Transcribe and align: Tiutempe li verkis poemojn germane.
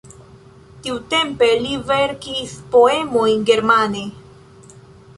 Tiutempe 0.85 1.51
li 1.67 1.77
verkis 1.91 2.57
poemojn 2.77 3.49
germane. 3.53 4.07